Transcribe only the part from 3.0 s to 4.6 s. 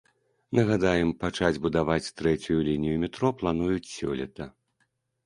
метро плануюць сёлета.